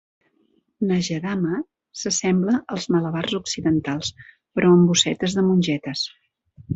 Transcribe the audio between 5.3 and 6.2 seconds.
de mongetes.